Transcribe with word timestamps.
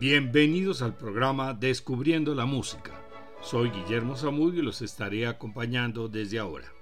Bienvenidos 0.00 0.80
al 0.80 0.96
programa 0.96 1.52
Descubriendo 1.52 2.34
la 2.34 2.46
Música. 2.46 2.98
Soy 3.42 3.68
Guillermo 3.68 4.16
Zamudio 4.16 4.62
y 4.62 4.64
los 4.64 4.80
estaré 4.80 5.26
acompañando 5.26 6.08
desde 6.08 6.38
ahora. 6.38 6.72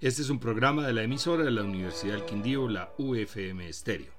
Este 0.00 0.22
es 0.22 0.30
un 0.30 0.40
programa 0.40 0.86
de 0.86 0.94
la 0.94 1.02
emisora 1.02 1.44
de 1.44 1.50
la 1.50 1.62
Universidad 1.62 2.14
del 2.14 2.24
Quindío, 2.24 2.66
la 2.70 2.94
UFM 2.96 3.68
Estéreo. 3.68 4.14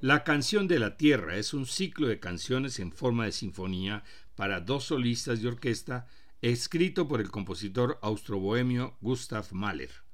La 0.00 0.24
canción 0.24 0.68
de 0.68 0.78
la 0.78 0.96
Tierra 0.96 1.36
es 1.36 1.52
un 1.52 1.66
ciclo 1.66 2.08
de 2.08 2.18
canciones 2.18 2.78
en 2.78 2.92
forma 2.92 3.26
de 3.26 3.32
sinfonía 3.32 4.04
para 4.34 4.62
dos 4.62 4.84
solistas 4.84 5.42
de 5.42 5.48
orquesta 5.48 6.06
escrito 6.40 7.08
por 7.08 7.20
el 7.20 7.30
compositor 7.30 7.98
austrobohemio 8.00 8.96
Gustav 9.02 9.44
Mahler. 9.52 10.07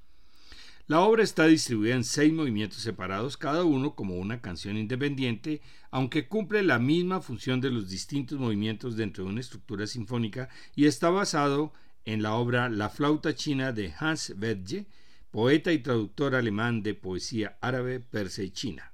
La 0.87 1.01
obra 1.01 1.23
está 1.23 1.47
distribuida 1.47 1.95
en 1.95 2.05
seis 2.05 2.31
movimientos 2.31 2.81
separados, 2.81 3.39
cada 3.39 3.65
uno 3.65 3.95
como 3.95 4.19
una 4.19 4.43
canción 4.43 4.77
independiente, 4.77 5.63
aunque 5.91 6.29
cumple 6.29 6.63
la 6.63 6.79
misma 6.79 7.23
función 7.23 7.63
de 7.63 7.71
los 7.71 7.89
distintos 7.89 8.39
movimientos 8.39 8.95
dentro 8.95 9.25
de 9.25 9.31
una 9.31 9.41
estructura 9.41 9.87
sinfónica 9.87 10.51
y 10.77 10.85
está 10.85 11.09
basado 11.09 11.73
en 12.05 12.23
la 12.23 12.35
obra 12.35 12.69
La 12.69 12.91
flauta 12.91 13.35
china 13.35 13.73
de 13.73 13.95
Hans 13.99 14.35
Wertje, 14.39 14.87
poeta 15.31 15.73
y 15.73 15.79
traductor 15.79 16.35
alemán 16.35 16.83
de 16.83 16.93
poesía 16.93 17.57
árabe, 17.63 18.01
persa 18.01 18.43
y 18.43 18.51
china. 18.51 18.93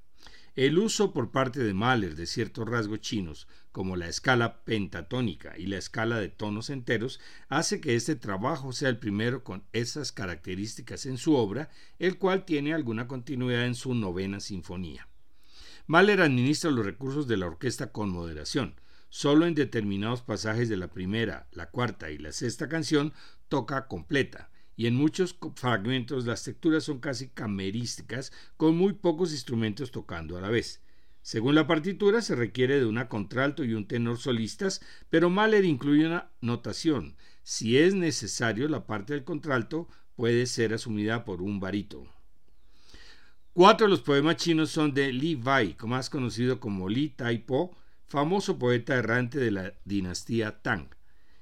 El 0.55 0.79
uso 0.79 1.13
por 1.13 1.33
parte 1.33 1.59
de 1.59 1.75
Mahler 1.75 2.15
de 2.15 2.27
ciertos 2.27 2.69
rasgos 2.69 3.01
chinos, 3.01 3.49
como 3.73 3.97
la 3.97 4.09
escala 4.09 4.65
pentatónica 4.65 5.57
y 5.57 5.67
la 5.67 5.79
escala 5.79 6.19
de 6.19 6.29
tonos 6.29 6.71
enteros, 6.71 7.21
hace 7.49 7.81
que 7.81 7.95
este 7.95 8.17
trabajo 8.17 8.73
sea 8.73 8.89
el 8.89 8.99
primero 8.99 9.45
con 9.45 9.65
esas 9.73 10.13
características 10.13 11.07
en 11.07 11.19
su 11.19 11.35
obra, 11.35 11.71
el 11.99 12.19
cual 12.19 12.45
tiene 12.45 12.75
alguna 12.75 13.07
continuidad 13.07 13.67
en 13.67 13.75
su 13.75 13.95
novena 13.95 14.41
sinfonía. 14.41 15.09
Mahler 15.87 16.21
administra 16.21 16.71
los 16.71 16.85
recursos 16.85 17.27
de 17.27 17.37
la 17.37 17.47
orquesta 17.47 17.93
con 17.93 18.11
moderación. 18.11 18.77
Solo 19.09 19.47
en 19.47 19.57
determinados 19.57 20.23
pasajes 20.23 20.69
de 20.69 20.77
la 20.77 20.89
primera, 20.89 21.49
la 21.51 21.71
cuarta 21.71 22.13
y 22.13 22.19
la 22.19 22.31
sexta 22.31 22.69
canción 22.69 23.13
toca 23.49 23.89
completa, 23.89 24.51
y 24.77 24.87
en 24.87 24.95
muchos 24.95 25.37
fragmentos 25.57 26.27
las 26.27 26.45
texturas 26.45 26.85
son 26.85 27.01
casi 27.01 27.29
camerísticas, 27.29 28.33
con 28.57 28.77
muy 28.77 28.93
pocos 28.93 29.33
instrumentos 29.33 29.91
tocando 29.91 30.39
a 30.39 30.41
la 30.41 30.49
vez. 30.49 30.81
Según 31.23 31.55
la 31.55 31.67
partitura 31.67 32.23
se 32.23 32.35
requiere 32.35 32.79
de 32.79 32.87
una 32.87 33.09
contralto 33.09 33.65
y 33.65 33.75
un 33.75 33.87
tenor 33.87 34.19
solistas, 34.19 34.81
pero 35.11 35.31
Mahler 35.31 35.65
incluye 35.65 36.07
una 36.07 36.31
notación. 36.41 37.17
Si 37.43 37.79
es 37.79 37.95
necesario, 37.95 38.69
la 38.69 38.87
parte 38.87 39.13
del 39.13 39.25
contralto 39.25 39.89
puede 40.17 40.47
ser 40.47 40.75
asumida 40.75 41.25
por 41.25 41.43
un 41.43 41.61
barito. 41.61 42.07
Cuatro 43.53 43.87
de 43.87 43.91
los 43.91 44.01
poemas 44.01 44.37
chinos 44.37 44.71
son 44.71 44.95
de 44.95 45.13
Li 45.13 45.35
Bai, 45.35 45.77
más 45.85 46.09
conocido 46.09 46.61
como 46.61 46.89
Li 46.89 47.09
Taipo, 47.09 47.77
famoso 48.07 48.59
poeta 48.59 48.95
errante 48.95 49.39
de 49.39 49.51
la 49.51 49.75
dinastía 49.85 50.63
Tang. 50.63 50.89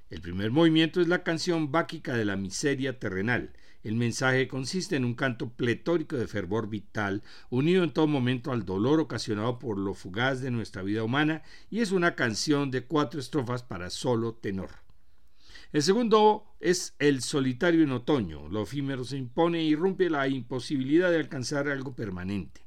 El 0.09 0.21
primer 0.21 0.51
movimiento 0.51 1.01
es 1.01 1.07
la 1.07 1.23
canción 1.23 1.71
báquica 1.71 2.15
de 2.15 2.25
la 2.25 2.35
miseria 2.35 2.99
terrenal. 2.99 3.53
El 3.81 3.95
mensaje 3.95 4.49
consiste 4.49 4.97
en 4.97 5.05
un 5.05 5.13
canto 5.13 5.51
pletórico 5.51 6.17
de 6.17 6.27
fervor 6.27 6.69
vital, 6.69 7.23
unido 7.49 7.83
en 7.83 7.93
todo 7.93 8.07
momento 8.07 8.51
al 8.51 8.65
dolor 8.65 8.99
ocasionado 8.99 9.57
por 9.57 9.77
lo 9.77 9.93
fugaz 9.93 10.41
de 10.41 10.51
nuestra 10.51 10.81
vida 10.81 11.03
humana, 11.03 11.43
y 11.69 11.79
es 11.79 11.91
una 11.91 12.15
canción 12.15 12.71
de 12.71 12.83
cuatro 12.83 13.21
estrofas 13.21 13.63
para 13.63 13.89
solo 13.89 14.33
tenor. 14.33 14.69
El 15.71 15.81
segundo 15.81 16.55
es 16.59 16.95
el 16.99 17.21
solitario 17.21 17.83
en 17.83 17.91
otoño. 17.91 18.49
Lo 18.49 18.63
efímero 18.63 19.05
se 19.05 19.17
impone 19.17 19.63
y 19.63 19.75
rompe 19.75 20.09
la 20.09 20.27
imposibilidad 20.27 21.09
de 21.09 21.17
alcanzar 21.17 21.69
algo 21.69 21.95
permanente. 21.95 22.65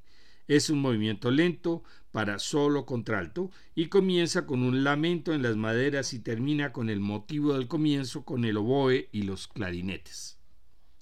Es 0.49 0.71
un 0.71 0.81
movimiento 0.81 1.31
lento 1.31 1.83
para 2.11 2.39
solo 2.39 2.87
contralto 2.87 3.51
y 3.75 3.87
comienza 3.87 4.47
con 4.47 4.63
un 4.63 4.83
lamento 4.85 5.35
en 5.35 5.43
las 5.43 5.57
maderas 5.57 6.15
y 6.15 6.21
termina 6.21 6.73
con 6.73 6.91
el 6.91 7.01
motivo 7.01 7.55
del 7.55 7.69
comienzo 7.69 8.25
con 8.25 8.45
el 8.45 8.57
oboe 8.57 9.09
y 9.13 9.23
los 9.23 9.49
clarinetes. 9.49 10.42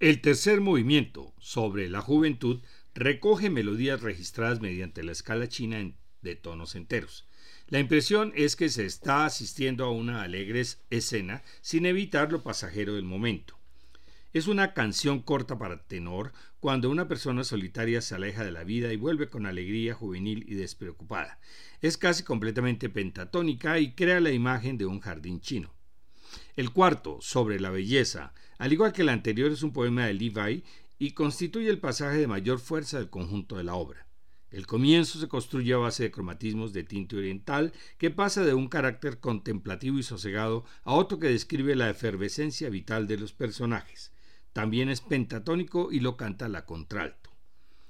El 0.01 0.23
tercer 0.23 0.63
movimiento, 0.63 1.35
sobre 1.39 1.91
la 1.91 2.01
juventud, 2.01 2.63
recoge 2.95 3.51
melodías 3.51 4.01
registradas 4.01 4.63
mediante 4.63 5.03
la 5.03 5.13
escala 5.13 5.47
china 5.47 5.93
de 6.23 6.37
tonos 6.37 6.75
enteros. 6.75 7.29
La 7.67 7.81
impresión 7.81 8.33
es 8.35 8.57
que 8.57 8.71
se 8.71 8.87
está 8.87 9.27
asistiendo 9.27 9.85
a 9.85 9.91
una 9.91 10.23
alegre 10.23 10.65
escena 10.89 11.43
sin 11.61 11.85
evitar 11.85 12.33
lo 12.33 12.43
pasajero 12.43 12.95
del 12.95 13.05
momento. 13.05 13.59
Es 14.33 14.47
una 14.47 14.73
canción 14.73 15.21
corta 15.21 15.59
para 15.59 15.87
tenor 15.87 16.33
cuando 16.61 16.89
una 16.89 17.07
persona 17.07 17.45
solitaria 17.45 18.01
se 18.01 18.15
aleja 18.15 18.43
de 18.43 18.53
la 18.53 18.65
vida 18.65 18.95
y 18.95 18.97
vuelve 18.97 19.29
con 19.29 19.45
alegría 19.45 19.93
juvenil 19.93 20.47
y 20.49 20.55
despreocupada. 20.55 21.39
Es 21.83 21.99
casi 21.99 22.23
completamente 22.23 22.89
pentatónica 22.89 23.79
y 23.79 23.93
crea 23.93 24.21
la 24.21 24.31
imagen 24.31 24.79
de 24.79 24.87
un 24.87 25.01
jardín 25.01 25.43
chino. 25.43 25.75
El 26.57 26.71
cuarto, 26.71 27.19
sobre 27.21 27.61
la 27.61 27.71
belleza, 27.71 28.33
al 28.61 28.75
igual 28.75 28.93
que 28.93 29.01
el 29.01 29.09
anterior, 29.09 29.51
es 29.51 29.63
un 29.63 29.73
poema 29.73 30.05
de 30.05 30.13
Levi 30.13 30.63
y 30.99 31.13
constituye 31.13 31.71
el 31.71 31.79
pasaje 31.79 32.19
de 32.19 32.27
mayor 32.27 32.59
fuerza 32.59 32.99
del 32.99 33.09
conjunto 33.09 33.57
de 33.57 33.65
la 33.65 33.75
obra. 33.75 34.07
El 34.51 34.67
comienzo 34.67 35.19
se 35.19 35.29
construye 35.29 35.73
a 35.73 35.79
base 35.79 36.03
de 36.03 36.11
cromatismos 36.11 36.75
de 36.75 36.85
tinte 36.85 37.17
oriental 37.17 37.73
que 37.97 38.11
pasa 38.11 38.45
de 38.45 38.53
un 38.53 38.69
carácter 38.69 39.19
contemplativo 39.19 39.99
y 39.99 40.03
sosegado 40.03 40.67
a 40.85 40.93
otro 40.93 41.19
que 41.19 41.29
describe 41.29 41.75
la 41.75 41.89
efervescencia 41.89 42.69
vital 42.69 43.07
de 43.07 43.17
los 43.17 43.33
personajes. 43.33 44.13
También 44.53 44.91
es 44.91 45.01
pentatónico 45.01 45.91
y 45.91 46.01
lo 46.01 46.19
canta 46.19 46.47
la 46.51 46.67
contralto. 46.67 47.31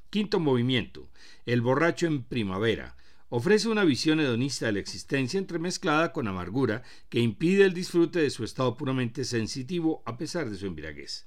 Quinto 0.09 0.39
movimiento. 0.39 1.11
El 1.47 1.63
borracho 1.63 2.07
en 2.07 2.23
primavera. 2.23 2.97
Ofrece 3.31 3.69
una 3.69 3.85
visión 3.85 4.21
hedonista 4.21 4.67
de 4.67 4.73
la 4.73 4.81
existencia 4.81 5.39
entremezclada 5.39 6.13
con 6.13 6.29
amargura 6.29 6.83
que 7.09 7.21
impide 7.21 7.65
el 7.65 7.73
disfrute 7.73 8.19
de 8.21 8.29
su 8.29 8.45
estado 8.45 8.77
puramente 8.77 9.25
sensitivo 9.25 10.03
a 10.05 10.19
pesar 10.19 10.51
de 10.51 10.57
su 10.57 10.67
embriaguez. 10.67 11.25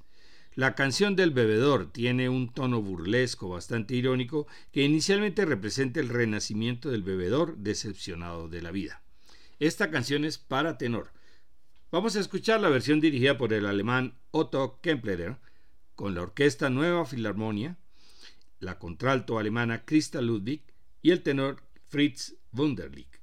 La 0.53 0.75
canción 0.75 1.15
del 1.15 1.31
bebedor 1.31 1.91
tiene 1.91 2.29
un 2.29 2.53
tono 2.53 2.81
burlesco 2.81 3.49
bastante 3.49 3.95
irónico 3.95 4.45
que 4.71 4.83
inicialmente 4.83 5.45
representa 5.45 5.99
el 5.99 6.09
renacimiento 6.09 6.91
del 6.91 7.01
bebedor 7.01 7.57
decepcionado 7.57 8.47
de 8.47 8.61
la 8.61 8.69
vida. 8.69 9.01
Esta 9.59 9.89
canción 9.89 10.25
es 10.25 10.37
para 10.37 10.77
tenor, 10.77 11.11
Vamos 11.93 12.15
a 12.15 12.21
escuchar 12.21 12.59
la 12.59 12.69
versión 12.69 12.99
dirigida 12.99 13.37
por 13.37 13.53
el 13.53 13.67
alemán 13.67 14.15
Otto 14.31 14.79
Kemplerer 14.81 15.37
con 15.93 16.15
la 16.15 16.23
orquesta 16.23 16.71
Nueva 16.71 17.05
Filarmonia, 17.05 17.77
la 18.59 18.79
contralto 18.79 19.37
alemana 19.37 19.85
Christa 19.85 20.19
Ludwig 20.19 20.63
y 21.03 21.11
el 21.11 21.21
tenor 21.21 21.61
Fritz 21.93 22.33
Wunderlich. 22.51 23.21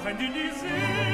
Ach, 0.00 0.04
wenn 0.04 0.18
die 0.18 0.28
die 0.28 0.50
Seele 0.52 1.08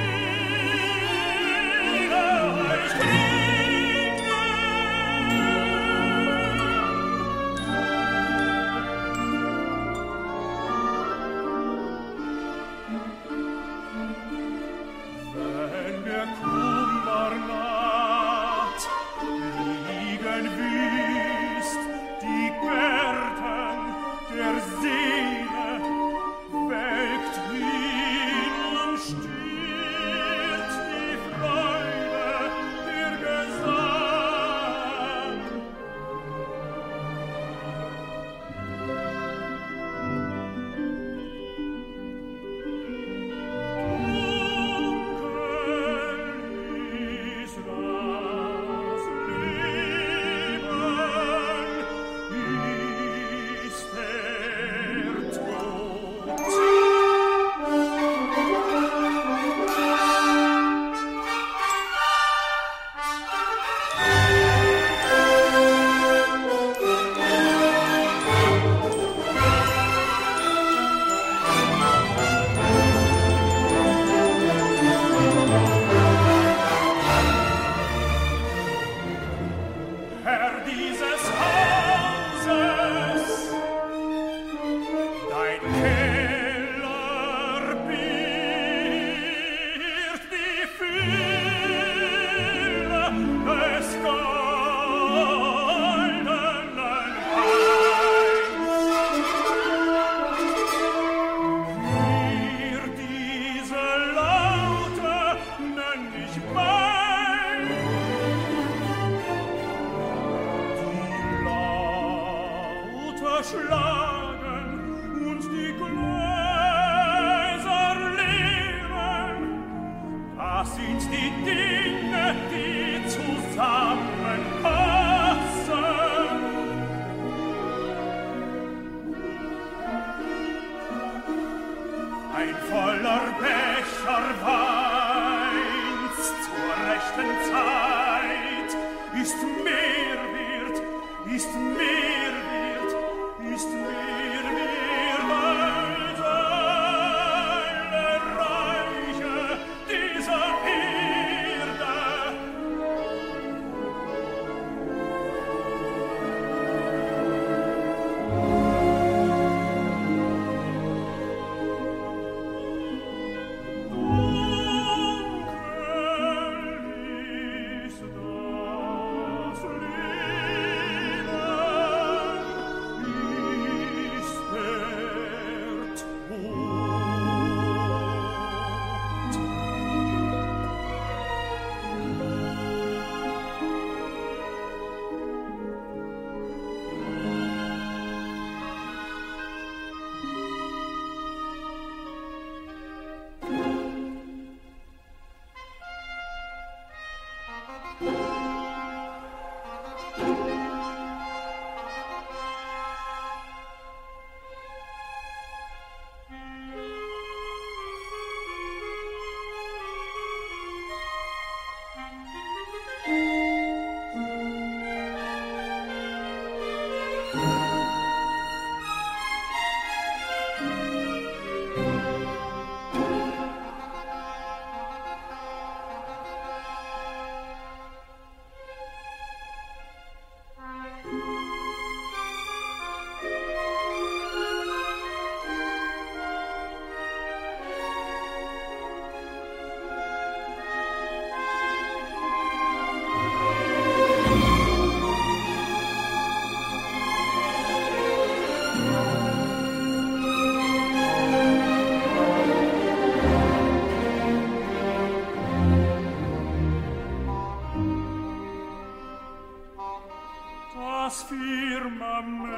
das 261.05 261.23
Firmament 261.25 262.49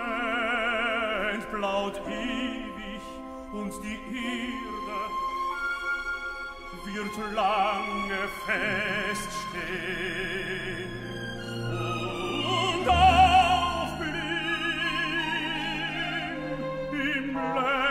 blaut 1.50 2.00
ewig 2.06 3.02
und 3.52 3.72
die 3.82 3.98
Erde 4.14 5.00
wird 6.84 7.16
lange 7.34 8.28
feststehen 8.46 9.66
und 12.44 12.88
aufblieben 12.88 14.06
im 16.92 17.34
Leben. 17.34 17.85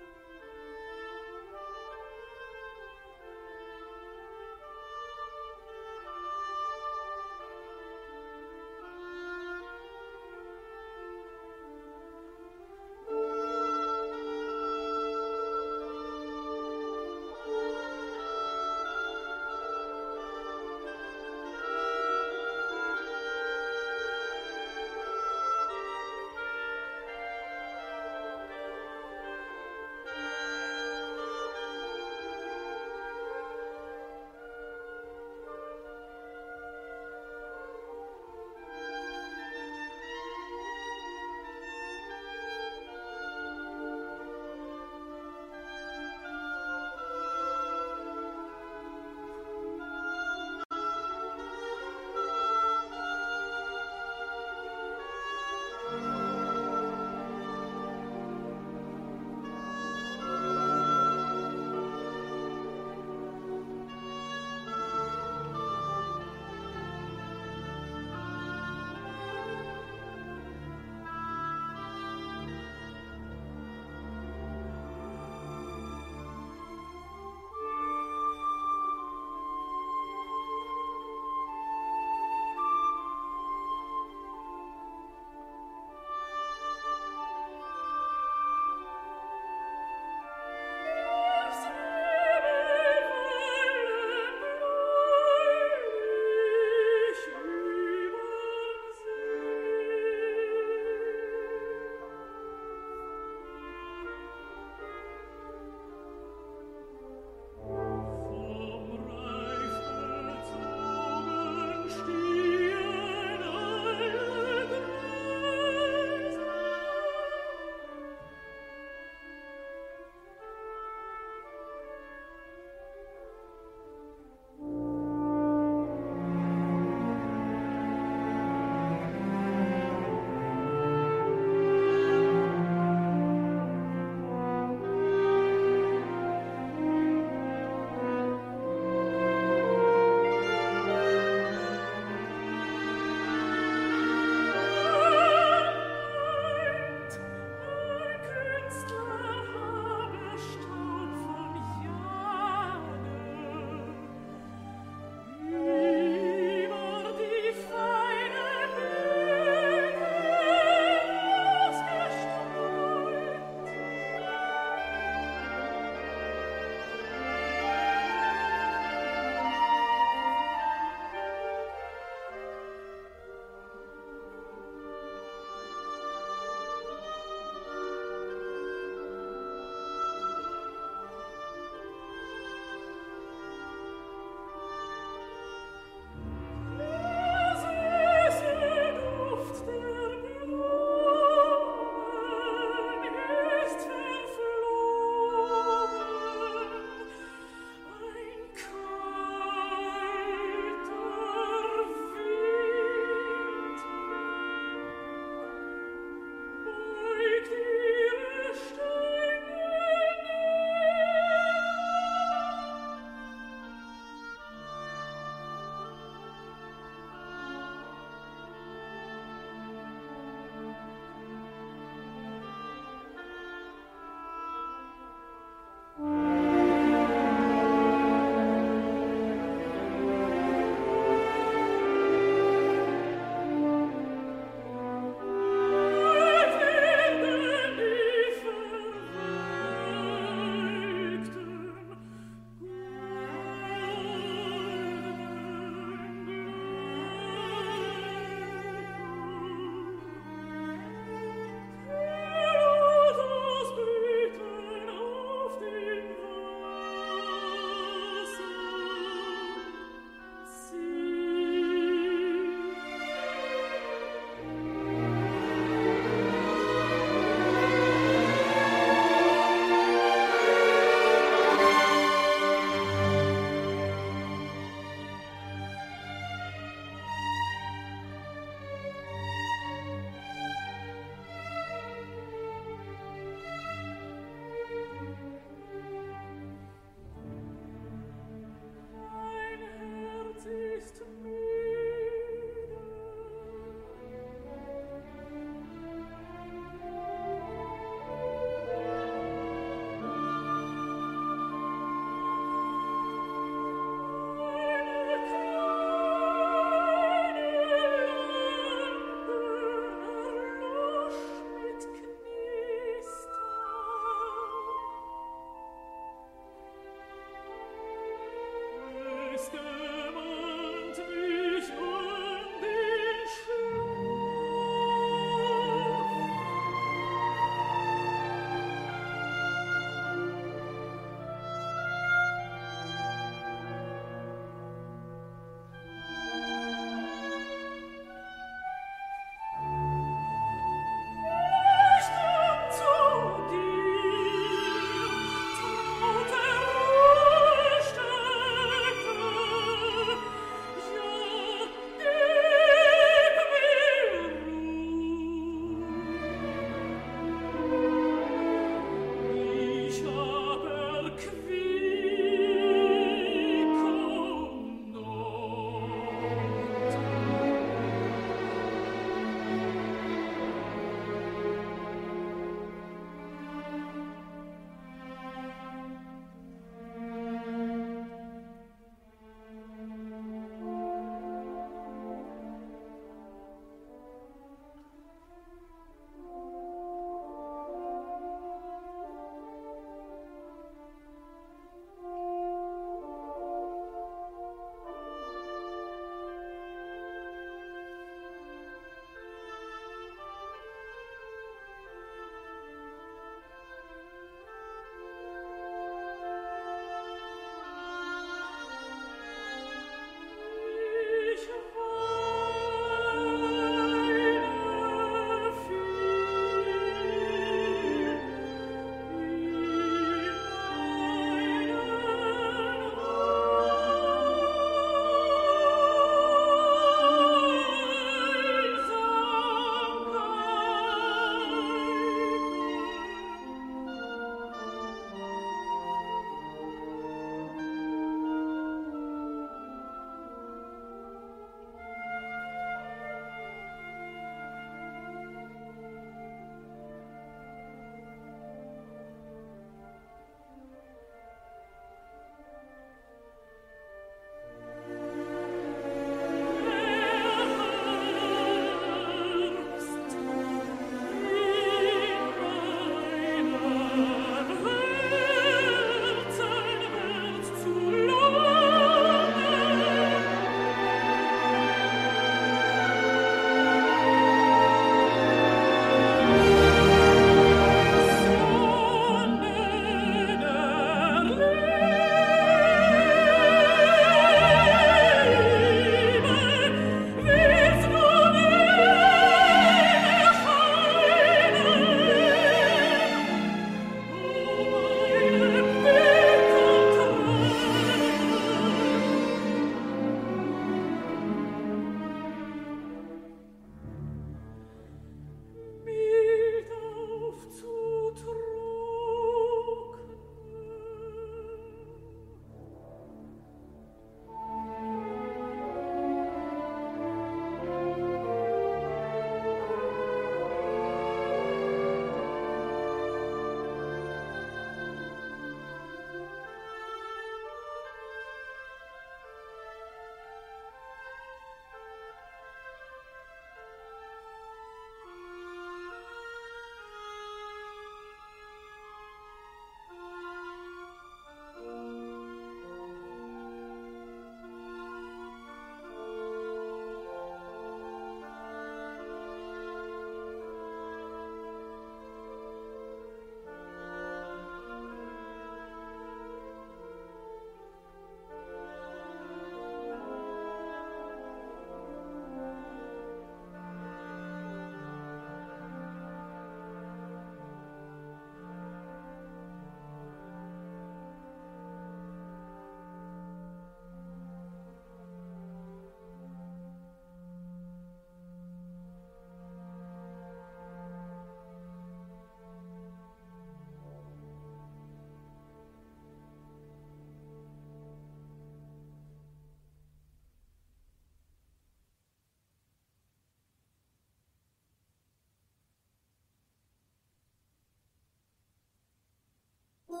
Mit 599.92 600.00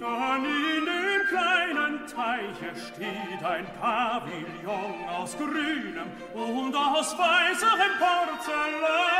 in 0.00 0.84
dem 0.84 1.26
kleinen 1.28 2.06
Teiche 2.06 2.76
steht 2.76 3.42
ein 3.44 3.66
Pavillon 3.80 5.08
aus 5.08 5.36
grünem 5.36 6.12
und 6.34 6.76
aus 6.76 7.18
weißem 7.18 7.98
Porzellan. 7.98 9.13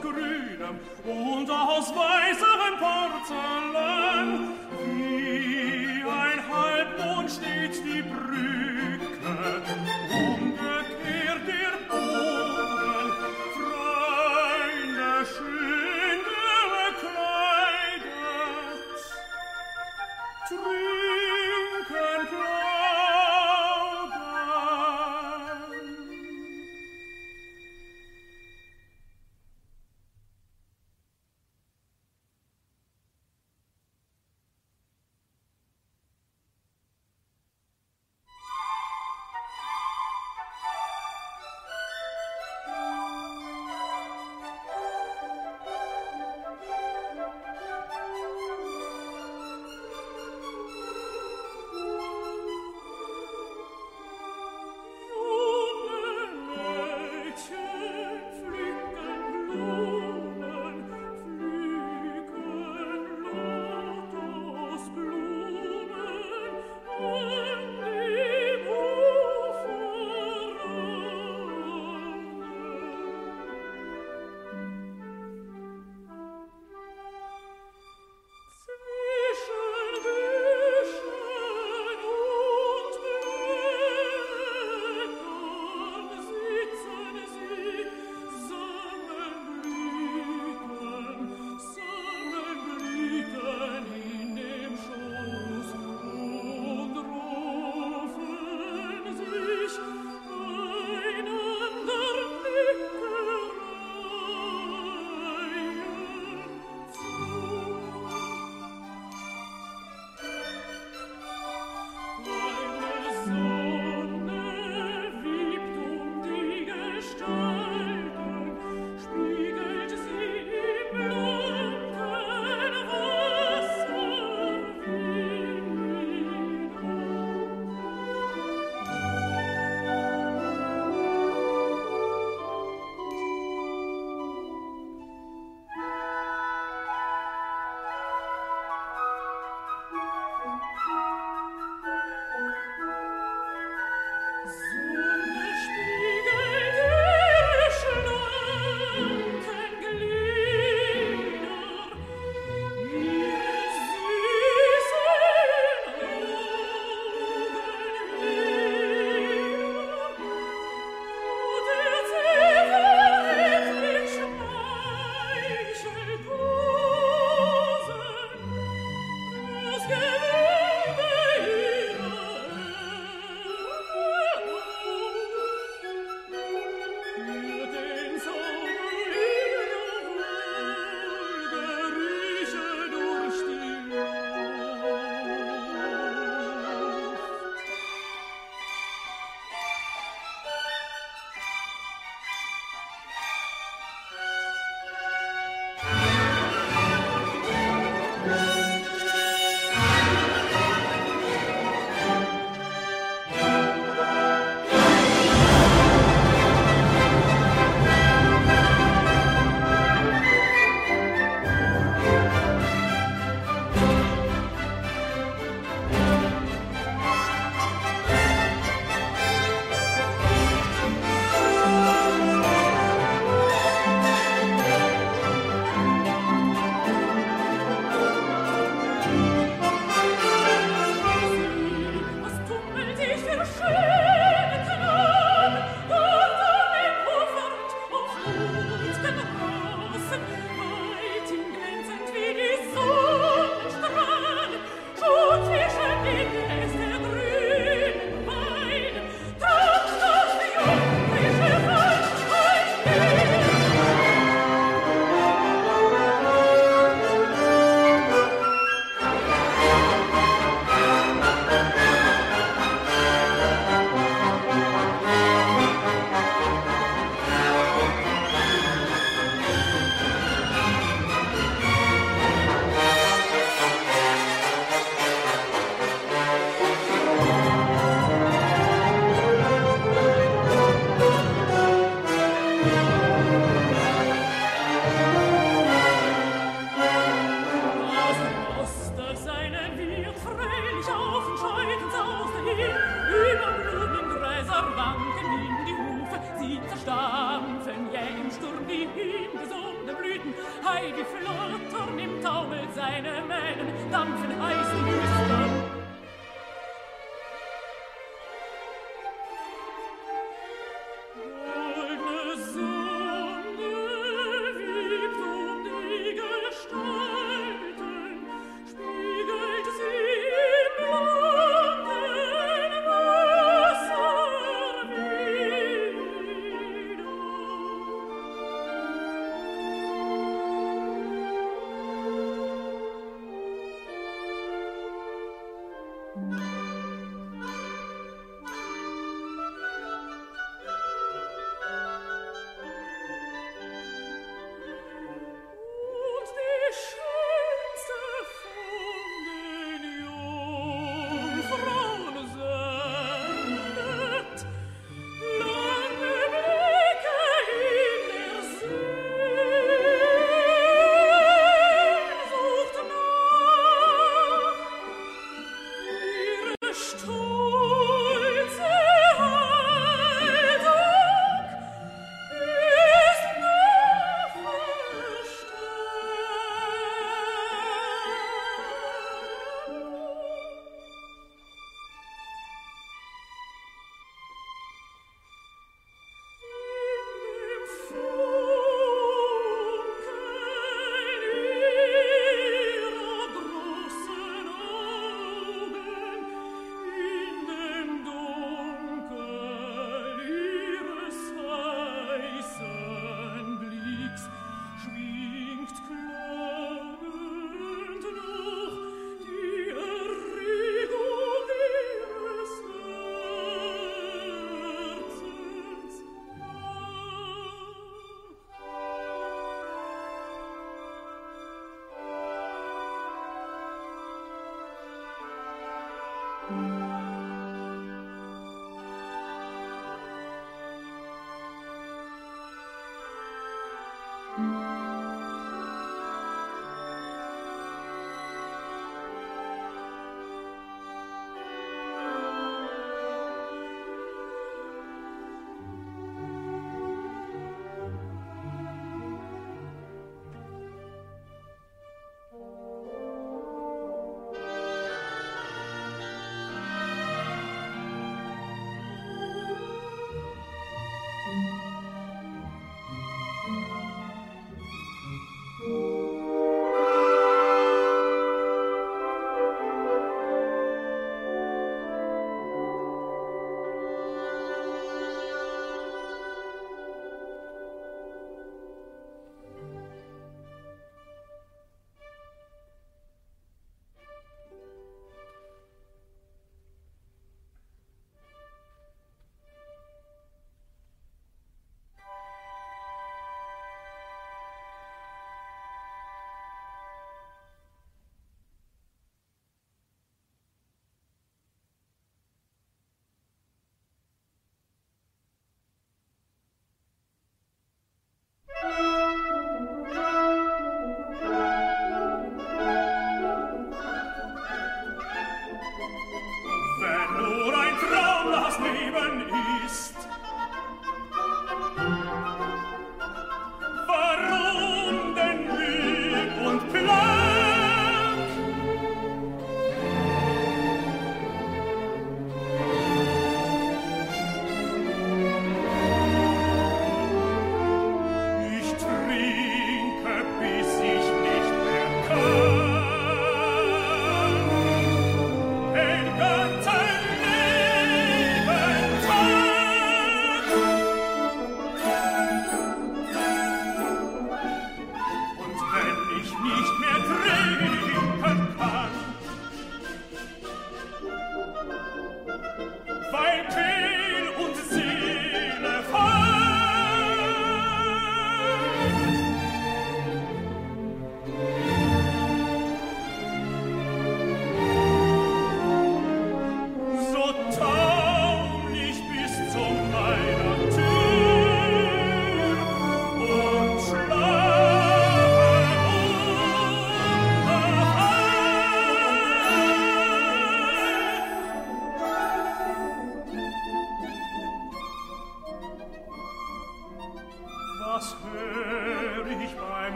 Grünem 0.00 0.78
und 1.04 1.39
oh, 1.39 1.39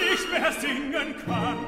nicht 0.00 0.30
mehr 0.30 0.52
singen 0.52 1.14
kann. 1.24 1.58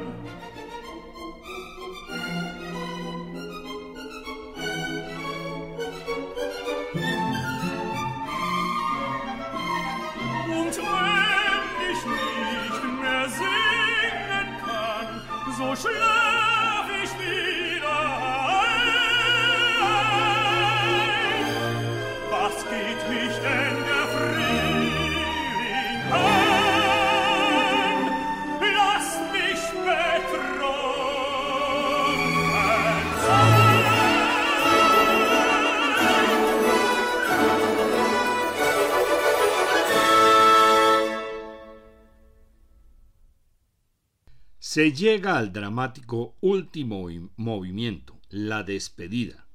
Se 44.77 44.93
llega 44.93 45.39
al 45.39 45.55
dramático 45.55 46.37
último 46.43 47.09
movimiento, 47.37 48.21
la 48.29 48.63
despedida. 48.63 49.47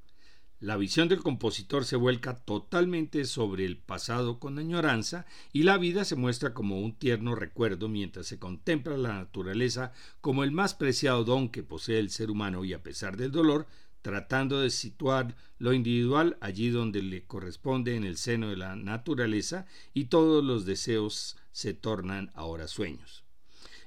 La 0.60 0.78
visión 0.78 1.10
del 1.10 1.22
compositor 1.22 1.86
se 1.86 1.96
vuelca 1.96 2.40
totalmente 2.40 3.26
sobre 3.26 3.66
el 3.66 3.78
pasado 3.78 4.40
con 4.40 4.58
añoranza 4.58 5.28
y 5.54 5.62
la 5.62 5.78
vida 5.78 6.06
se 6.06 6.16
muestra 6.16 6.56
como 6.56 6.80
un 6.80 6.96
tierno 6.96 7.36
recuerdo 7.36 7.88
mientras 7.88 8.26
se 8.26 8.40
contempla 8.40 8.98
la 8.98 9.14
naturaleza 9.14 9.92
como 10.22 10.44
el 10.44 10.52
más 10.52 10.74
preciado 10.74 11.24
don 11.24 11.50
que 11.50 11.62
posee 11.62 12.00
el 12.00 12.10
ser 12.10 12.32
humano 12.32 12.66
y 12.66 12.74
a 12.74 12.82
pesar 12.82 13.16
del 13.16 13.30
dolor, 13.30 13.68
tratando 14.02 14.60
de 14.60 14.72
situar 14.72 15.36
lo 15.60 15.74
individual 15.74 16.36
allí 16.42 16.72
donde 16.72 17.04
le 17.04 17.26
corresponde 17.26 17.96
en 17.96 18.06
el 18.06 18.18
seno 18.18 18.50
de 18.50 18.58
la 18.58 18.76
naturaleza 18.76 19.68
y 19.94 20.06
todos 20.06 20.44
los 20.44 20.66
deseos 20.66 21.38
se 21.52 21.76
tornan 21.76 22.32
ahora 22.34 22.68
sueños. 22.68 23.24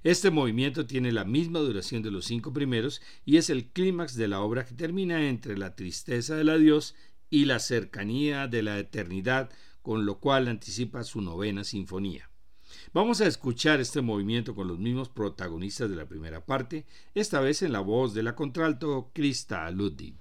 Este 0.05 0.31
movimiento 0.31 0.85
tiene 0.85 1.13
la 1.13 1.25
misma 1.25 1.61
duración 1.61 2.03
de 2.03 2.11
los 2.11 2.27
cinco 2.27 2.53
primeros 2.53 3.01
y 3.25 3.39
es 3.39 3.49
el 3.49 3.71
clímax 3.71 4.15
de 4.17 4.29
la 4.29 4.43
obra 4.43 4.67
que 4.67 4.75
termina 4.75 5.31
entre 5.31 5.57
la 5.57 5.75
tristeza 5.75 6.37
del 6.37 6.51
adiós 6.51 6.95
y 7.31 7.47
la 7.47 7.59
cercanía 7.59 8.47
de 8.47 8.63
la 8.63 8.79
eternidad, 8.79 9.51
con 9.81 10.05
lo 10.05 10.21
cual 10.21 10.49
anticipa 10.49 11.05
su 11.05 11.23
novena 11.23 11.65
sinfonía. 11.65 12.29
Vamos 12.93 13.23
a 13.23 13.27
escuchar 13.27 13.81
este 13.81 14.03
movimiento 14.03 14.55
con 14.55 14.69
los 14.69 14.79
mismos 14.79 15.09
protagonistas 15.09 15.89
de 15.89 15.97
la 15.97 16.07
primera 16.07 16.45
parte, 16.45 16.85
esta 17.15 17.41
vez 17.41 17.63
en 17.63 17.73
la 17.73 17.81
voz 17.81 18.13
de 18.13 18.25
la 18.25 18.35
contralto 18.35 19.11
Krista 19.15 19.71
Ludwig. 19.71 20.19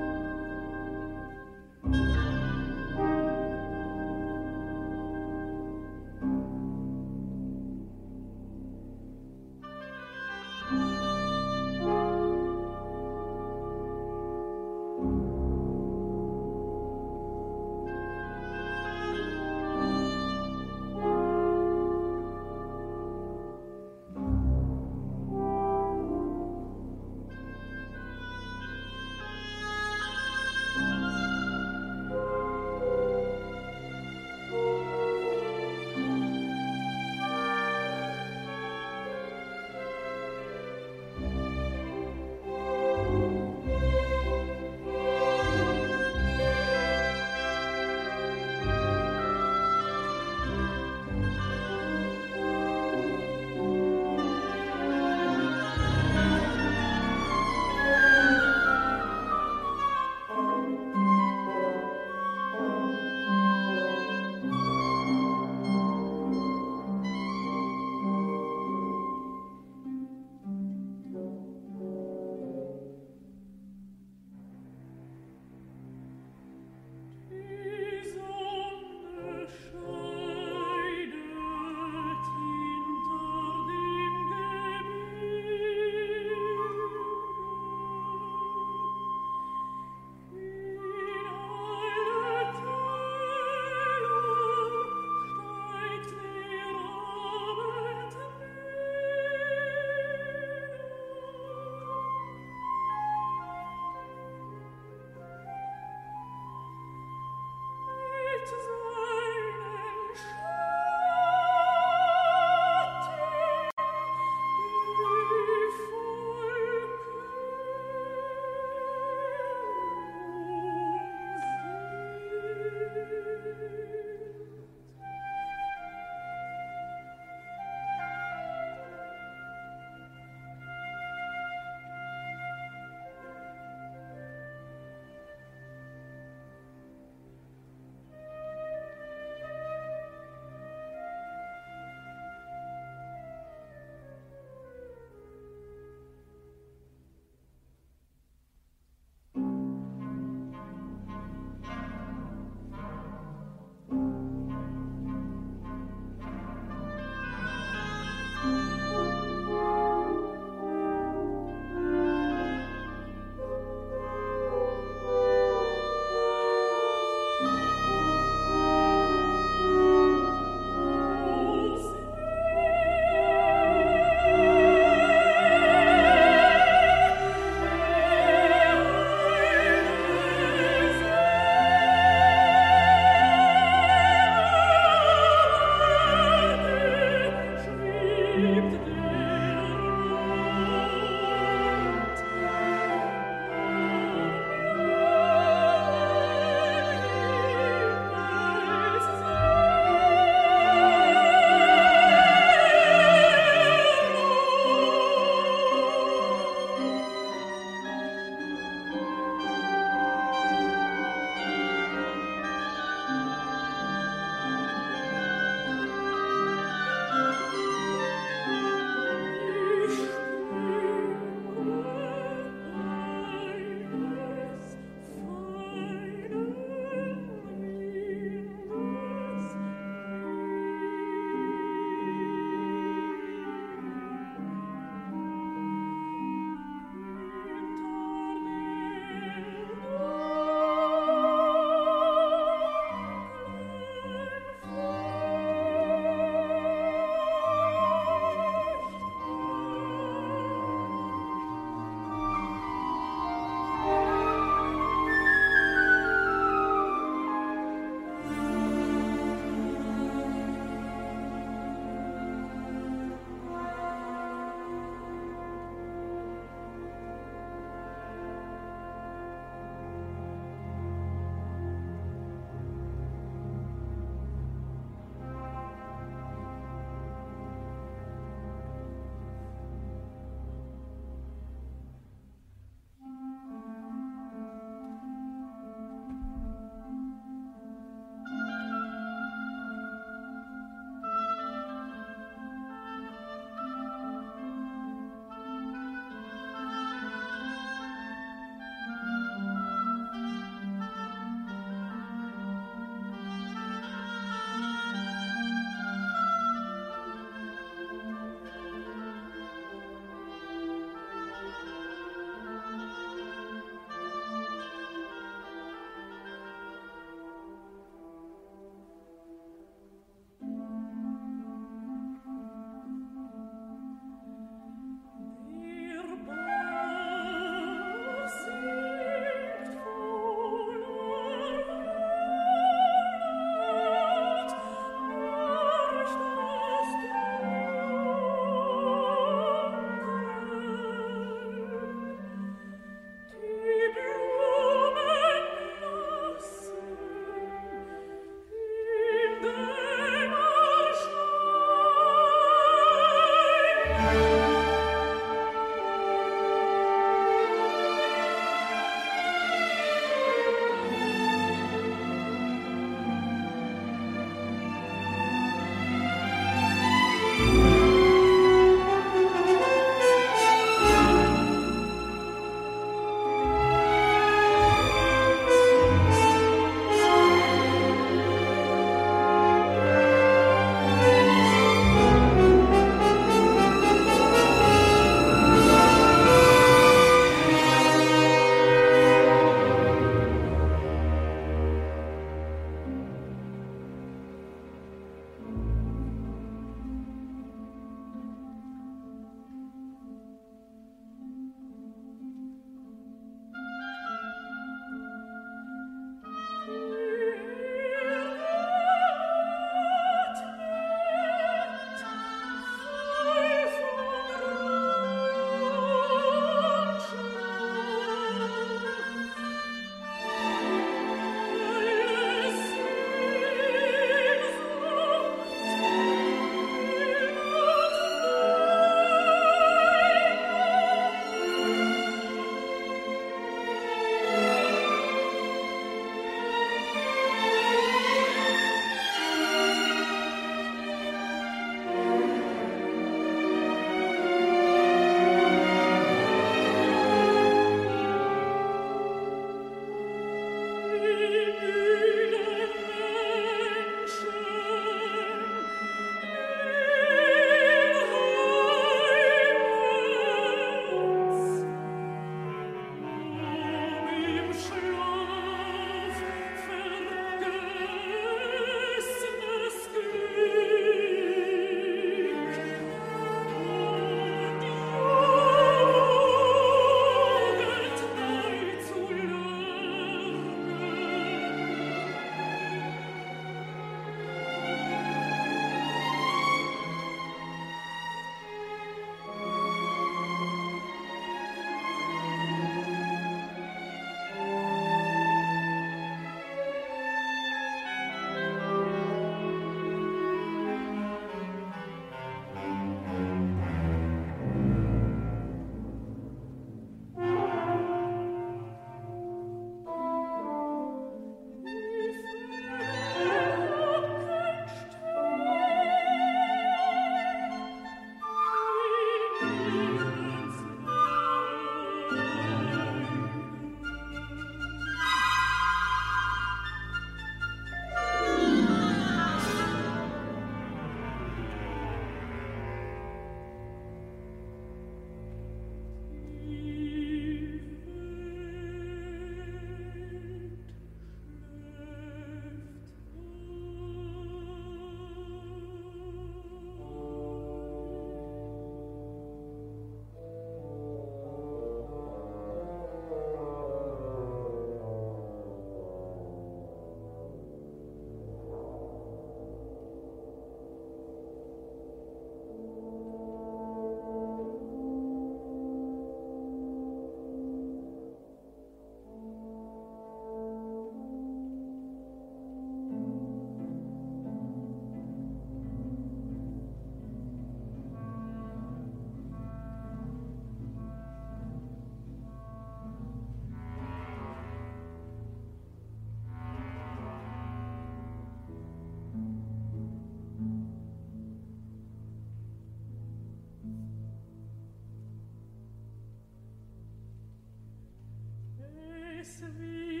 es 599.21 599.43
will. 599.59 600.00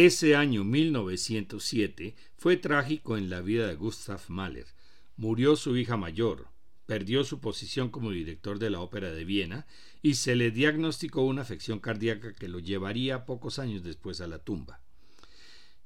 Ese 0.00 0.36
año 0.36 0.62
1907 0.62 2.14
fue 2.36 2.56
trágico 2.56 3.16
en 3.16 3.28
la 3.28 3.40
vida 3.40 3.66
de 3.66 3.74
Gustav 3.74 4.20
Mahler. 4.28 4.68
Murió 5.16 5.56
su 5.56 5.76
hija 5.76 5.96
mayor, 5.96 6.46
perdió 6.86 7.24
su 7.24 7.40
posición 7.40 7.90
como 7.90 8.12
director 8.12 8.60
de 8.60 8.70
la 8.70 8.78
Ópera 8.78 9.10
de 9.10 9.24
Viena 9.24 9.66
y 10.00 10.14
se 10.14 10.36
le 10.36 10.52
diagnosticó 10.52 11.22
una 11.22 11.42
afección 11.42 11.80
cardíaca 11.80 12.32
que 12.32 12.46
lo 12.46 12.60
llevaría 12.60 13.26
pocos 13.26 13.58
años 13.58 13.82
después 13.82 14.20
a 14.20 14.28
la 14.28 14.38
tumba. 14.38 14.80